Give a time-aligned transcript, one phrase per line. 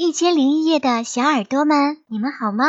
[0.00, 2.66] 一千零一夜的小耳朵们，你们好吗？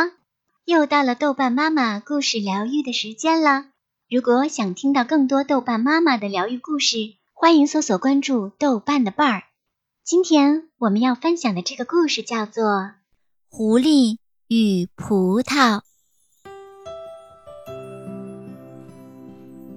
[0.64, 3.66] 又到了豆瓣妈妈故事疗愈的时间了。
[4.10, 6.96] 如果想听到更多豆瓣妈妈的疗愈故事，
[7.32, 9.42] 欢迎搜索关注豆瓣的伴儿。
[10.04, 12.64] 今天我们要分享的这个故事叫做
[13.48, 14.16] 《狐狸
[14.48, 15.80] 与葡萄》。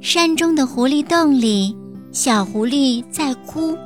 [0.01, 1.77] 山中的狐狸洞里，
[2.11, 3.77] 小狐狸在哭。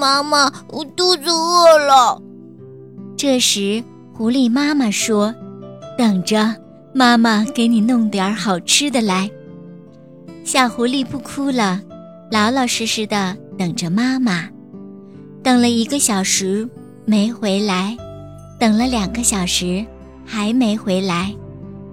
[0.00, 2.22] 妈妈，我肚子饿了。
[3.18, 3.82] 这时，
[4.14, 5.34] 狐狸妈妈说
[5.98, 6.54] ：“等着，
[6.94, 9.28] 妈妈给你弄点好吃的来。”
[10.46, 11.80] 小狐狸不哭了，
[12.30, 14.48] 老老实实的等着妈妈。
[15.42, 16.68] 等了一个小时
[17.06, 17.96] 没回来，
[18.56, 19.84] 等了两个小时
[20.24, 21.34] 还没回来，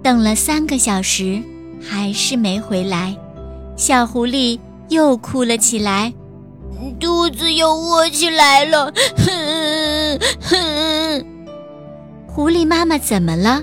[0.04, 1.42] 等了三个小时
[1.82, 3.16] 还是没回来，
[3.76, 6.14] 小狐狸又哭了起来。
[7.00, 9.26] 肚子又饿起来了，哼
[10.40, 11.24] 哼。
[12.26, 13.62] 狐狸妈妈怎么了？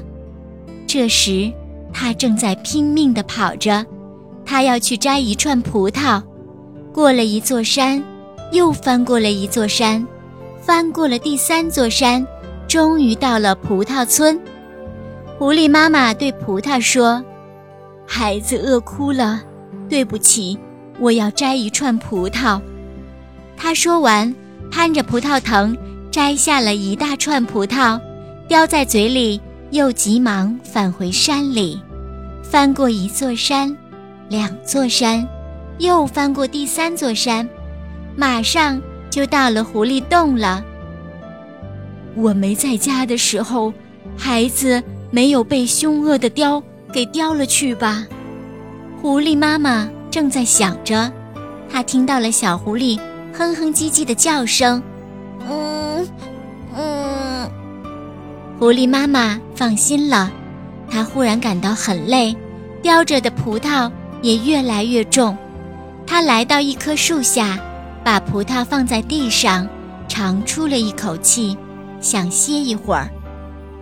[0.88, 1.52] 这时，
[1.94, 3.86] 它正在拼命地跑着，
[4.46, 6.22] 它要去摘一串葡萄。
[6.92, 8.04] 过了一座山，
[8.52, 10.06] 又翻过了一座山，
[10.60, 12.26] 翻过了第三座山，
[12.68, 14.40] 终于到了葡萄村。
[15.38, 17.24] 狐狸妈妈对葡萄说
[18.08, 19.42] ：“孩子饿哭了，
[19.90, 20.58] 对不起，
[21.00, 22.62] 我要摘一串葡萄。”
[23.58, 24.34] 他说完，
[24.72, 25.76] 攀着葡萄藤
[26.14, 28.00] 摘下了一大串葡萄，
[28.48, 31.82] 叼在嘴里，又急忙返回山里，
[32.44, 33.76] 翻过一座山，
[34.30, 35.28] 两座山，
[35.80, 37.50] 又翻过第三座山，
[38.16, 40.64] 马上就到了狐狸洞了。
[42.16, 43.74] 我没在家的时候，
[44.16, 48.06] 孩子没有被凶恶的雕给叼了去吧？
[49.02, 51.12] 狐狸妈妈正在想着，
[51.68, 53.00] 她听到了小狐狸。
[53.36, 54.80] 哼哼唧唧的叫声，
[58.64, 60.32] 狐狸妈妈放心了，
[60.90, 62.34] 她忽然感到很累，
[62.82, 63.92] 叼着的葡萄
[64.22, 65.38] 也越来越重。
[66.08, 67.60] 她来到一棵树下，
[68.06, 69.68] 把葡萄放在地上，
[70.08, 71.58] 长出了一口气，
[72.00, 73.10] 想歇一会儿。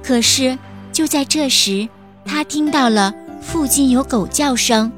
[0.02, 0.58] 可是
[0.92, 1.88] 就在这时，
[2.26, 4.92] 她听到了附近有狗叫声，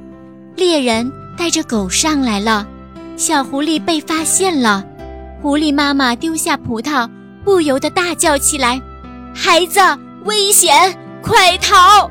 [0.56, 2.66] 猎人带着狗上来了。
[3.18, 4.82] 小狐狸被发现了，
[5.42, 7.06] 狐狸妈妈丢下葡萄，
[7.44, 8.82] 不由得大叫起来
[9.34, 9.80] ：“孩子，
[10.26, 12.10] 危险，快逃！”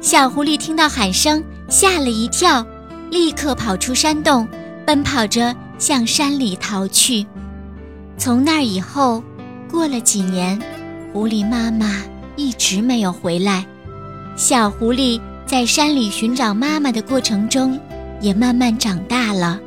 [0.00, 2.64] 小狐狸听到喊声，吓了一跳，
[3.10, 4.46] 立刻跑出山洞，
[4.86, 7.26] 奔跑着向山里逃去。
[8.16, 9.22] 从那以后，
[9.70, 10.58] 过了几年，
[11.12, 12.02] 狐狸妈妈
[12.36, 13.66] 一直没有回来。
[14.36, 17.78] 小狐狸在山里寻找妈妈的过程中，
[18.20, 19.58] 也慢慢长大了。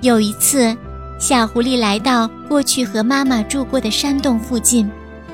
[0.00, 0.74] 有一次，
[1.18, 4.88] 小狐狸来到过去和妈妈住过的山洞附近，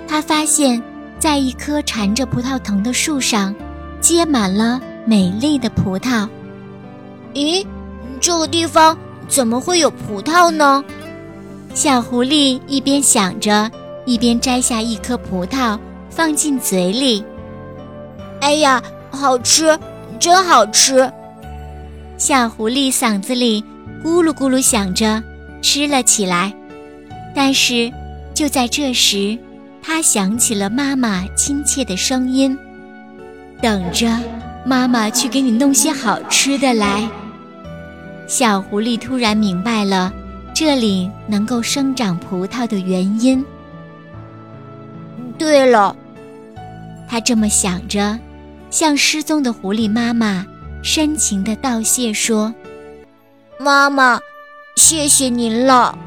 [0.06, 0.80] 它发现，
[1.18, 3.54] 在一棵缠着葡萄藤的树上，
[4.00, 6.28] 结满了美丽的葡萄。
[7.34, 7.66] 咦，
[8.20, 8.96] 这个地方
[9.28, 10.84] 怎么会有葡萄呢？
[11.74, 13.70] 小狐狸一边想着，
[14.04, 15.78] 一边摘下一颗葡萄
[16.08, 17.24] 放进嘴里。
[18.40, 19.78] 哎呀，好吃，
[20.20, 21.10] 真好吃！
[22.16, 23.64] 小狐狸嗓子里。
[24.04, 25.22] 咕噜咕噜响着，
[25.62, 26.54] 吃了起来。
[27.34, 27.90] 但是，
[28.34, 29.38] 就在这时，
[29.86, 32.58] 他想起了妈妈亲切的声音
[33.60, 34.18] ：“等着，
[34.64, 37.06] 妈妈去给你弄些好吃的来。”
[38.26, 40.10] 小狐狸突然明白了
[40.54, 43.44] 这里能够生长葡萄的原因。
[45.36, 45.94] 对了，
[47.06, 48.18] 他这么想着，
[48.70, 50.46] 向失踪的狐狸妈妈
[50.82, 52.54] 深情的道谢说。
[53.58, 54.18] 妈妈，
[54.76, 55.98] 谢谢您了。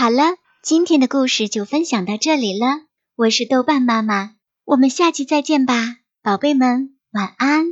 [0.00, 2.86] 好了，今天的故事就分享到这里了。
[3.16, 4.30] 我是豆瓣妈妈，
[4.64, 5.74] 我们下期再见吧，
[6.22, 7.66] 宝贝们，晚安。